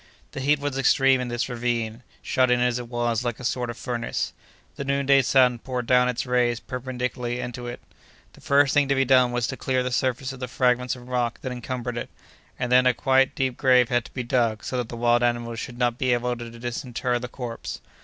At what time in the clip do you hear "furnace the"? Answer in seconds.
3.77-4.83